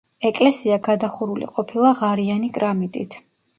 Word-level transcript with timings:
ეკლესია 0.27 0.77
გადახურული 0.87 1.51
ყოფილა 1.53 1.93
ღარიანი 2.01 2.53
კრამიტით. 2.59 3.23